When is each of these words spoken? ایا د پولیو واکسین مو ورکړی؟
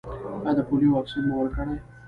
ایا 0.45 0.51
د 0.57 0.59
پولیو 0.69 0.93
واکسین 0.95 1.23
مو 1.27 1.35
ورکړی؟ 1.37 1.75